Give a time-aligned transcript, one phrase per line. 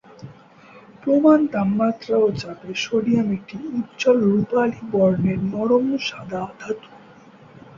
[1.01, 6.89] প্রমাণ তাপমাত্রা ও চাপে সোডিয়াম একটি উজ্জ্বল রূপালী বর্ণের নরম সাদা ধাতু।